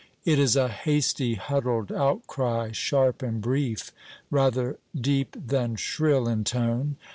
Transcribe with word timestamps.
It 0.25 0.39
is 0.39 0.55
a 0.55 0.67
hasty, 0.67 1.35
huddled 1.35 1.91
outcry, 1.91 2.71
sharp 2.71 3.21
and 3.21 3.39
brief, 3.39 3.91
rather 4.31 4.79
deep 4.99 5.37
than 5.39 5.75
shrill 5.75 6.27
in 6.27 6.43
tone. 6.43 6.95